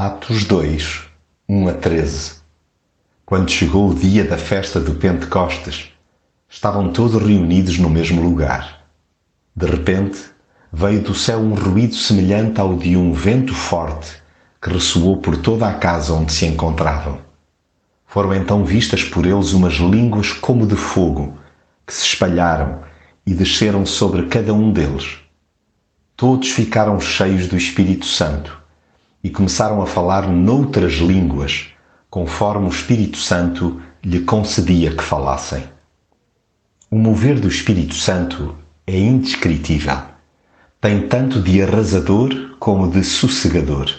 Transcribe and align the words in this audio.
Atos 0.00 0.44
2, 0.44 1.00
1 1.48 1.68
a 1.70 1.72
13 1.72 2.34
Quando 3.26 3.50
chegou 3.50 3.90
o 3.90 3.94
dia 3.96 4.22
da 4.22 4.38
festa 4.38 4.78
do 4.78 4.94
Pentecostes, 4.94 5.90
estavam 6.48 6.92
todos 6.92 7.20
reunidos 7.20 7.80
no 7.80 7.90
mesmo 7.90 8.22
lugar. 8.22 8.84
De 9.56 9.66
repente, 9.66 10.20
veio 10.72 11.02
do 11.02 11.16
céu 11.16 11.40
um 11.40 11.52
ruído 11.52 11.96
semelhante 11.96 12.60
ao 12.60 12.76
de 12.76 12.96
um 12.96 13.12
vento 13.12 13.52
forte 13.52 14.22
que 14.62 14.70
ressoou 14.70 15.16
por 15.16 15.36
toda 15.36 15.68
a 15.68 15.74
casa 15.74 16.12
onde 16.12 16.32
se 16.32 16.46
encontravam. 16.46 17.18
Foram 18.06 18.32
então 18.32 18.64
vistas 18.64 19.02
por 19.02 19.26
eles 19.26 19.52
umas 19.52 19.74
línguas 19.78 20.32
como 20.32 20.64
de 20.64 20.76
fogo, 20.76 21.36
que 21.84 21.92
se 21.92 22.06
espalharam 22.06 22.82
e 23.26 23.34
desceram 23.34 23.84
sobre 23.84 24.26
cada 24.26 24.54
um 24.54 24.70
deles. 24.70 25.18
Todos 26.16 26.50
ficaram 26.50 27.00
cheios 27.00 27.48
do 27.48 27.56
Espírito 27.56 28.06
Santo 28.06 28.57
e 29.28 29.30
começaram 29.30 29.82
a 29.82 29.86
falar 29.86 30.26
noutras 30.26 30.94
línguas, 30.94 31.66
conforme 32.08 32.66
o 32.66 32.70
Espírito 32.70 33.18
Santo 33.18 33.78
lhe 34.02 34.20
concedia 34.20 34.96
que 34.96 35.02
falassem. 35.02 35.64
O 36.90 36.96
mover 36.96 37.38
do 37.38 37.46
Espírito 37.46 37.94
Santo 37.94 38.56
é 38.86 38.98
indescritível. 38.98 39.98
Tem 40.80 41.06
tanto 41.08 41.42
de 41.42 41.60
arrasador 41.60 42.56
como 42.58 42.90
de 42.90 43.04
sossegador. 43.04 43.94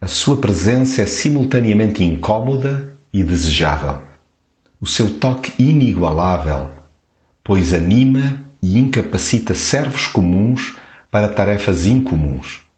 A 0.00 0.06
sua 0.06 0.36
presença 0.36 1.02
é 1.02 1.06
simultaneamente 1.06 2.04
incômoda 2.04 2.96
e 3.12 3.24
desejável. 3.24 4.00
O 4.80 4.86
seu 4.86 5.18
toque 5.18 5.60
inigualável, 5.60 6.70
pois 7.42 7.74
anima 7.74 8.44
e 8.62 8.78
incapacita 8.78 9.54
servos 9.54 10.06
comuns 10.06 10.76
para 11.10 11.28
tarefas 11.28 11.84
incomuns. 11.84 12.69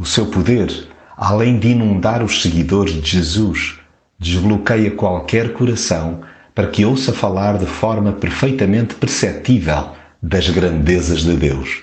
O 0.00 0.06
seu 0.06 0.26
poder, 0.26 0.86
além 1.16 1.58
de 1.58 1.70
inundar 1.70 2.22
os 2.22 2.40
seguidores 2.40 2.94
de 3.02 3.10
Jesus, 3.10 3.80
desbloqueia 4.16 4.92
qualquer 4.92 5.52
coração 5.52 6.20
para 6.54 6.68
que 6.68 6.84
ouça 6.84 7.12
falar 7.12 7.58
de 7.58 7.66
forma 7.66 8.12
perfeitamente 8.12 8.94
perceptível 8.94 9.88
das 10.22 10.48
grandezas 10.50 11.22
de 11.24 11.34
Deus. 11.34 11.82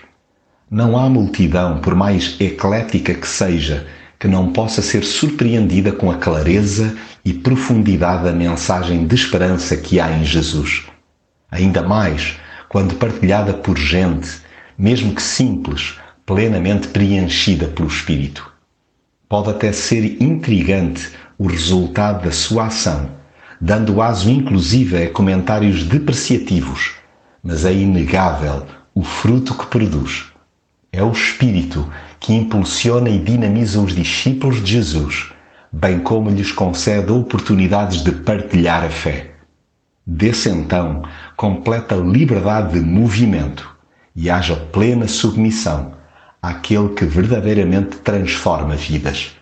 Não 0.72 0.97
há 0.97 1.09
multidão, 1.09 1.80
por 1.80 1.94
mais 1.94 2.38
eclética 2.39 3.13
que 3.13 3.27
seja, 3.27 3.85
que 4.17 4.29
não 4.29 4.53
possa 4.53 4.81
ser 4.81 5.03
surpreendida 5.03 5.91
com 5.91 6.09
a 6.09 6.16
clareza 6.16 6.95
e 7.25 7.33
profundidade 7.33 8.23
da 8.23 8.31
mensagem 8.31 9.05
de 9.05 9.13
esperança 9.13 9.75
que 9.75 10.00
há 10.00 10.09
em 10.09 10.23
Jesus. 10.23 10.83
Ainda 11.52 11.83
mais 11.83 12.38
quando 12.69 12.95
partilhada 12.95 13.53
por 13.53 13.77
gente, 13.77 14.39
mesmo 14.77 15.13
que 15.13 15.22
simples, 15.22 15.97
plenamente 16.25 16.87
preenchida 16.87 17.67
pelo 17.67 17.87
Espírito. 17.87 18.51
Pode 19.29 19.51
até 19.51 19.71
ser 19.71 20.21
intrigante 20.21 21.11
o 21.37 21.47
resultado 21.47 22.23
da 22.23 22.31
sua 22.31 22.65
ação, 22.65 23.11
dando 23.61 24.01
aso 24.01 24.29
inclusive 24.29 25.03
a 25.03 25.09
comentários 25.09 25.83
depreciativos, 25.83 26.93
mas 27.43 27.63
é 27.63 27.73
inegável 27.73 28.65
o 28.93 29.03
fruto 29.03 29.53
que 29.53 29.67
produz. 29.67 30.25
É 30.91 31.03
o 31.03 31.11
Espírito 31.11 31.87
que 32.19 32.33
impulsiona 32.33 33.09
e 33.09 33.19
dinamiza 33.19 33.79
os 33.79 33.93
discípulos 33.93 34.63
de 34.63 34.71
Jesus, 34.71 35.31
bem 35.71 35.99
como 35.99 36.29
lhes 36.29 36.51
concede 36.51 37.11
oportunidades 37.11 38.01
de 38.01 38.11
partilhar 38.11 38.83
a 38.83 38.89
fé. 38.89 39.31
Desse 40.07 40.49
então 40.49 41.03
completa 41.35 41.95
liberdade 41.95 42.73
de 42.73 42.79
movimento 42.79 43.75
e 44.15 44.29
haja 44.29 44.55
plena 44.55 45.07
submissão 45.07 45.93
àquele 46.49 46.89
que 46.89 47.05
verdadeiramente 47.05 47.97
transforma 47.97 48.75
vidas. 48.75 49.34